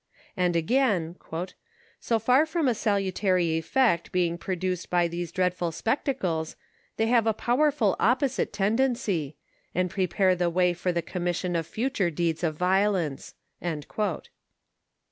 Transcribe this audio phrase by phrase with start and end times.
[0.35, 1.15] And again,
[1.99, 6.55] «'so far from a sa lutary effect being produced by these dreadful spectacles,
[6.97, 9.37] they have a powerful opposite tendency,
[9.75, 13.35] and pre pare the way for the commission of future deeds of violence."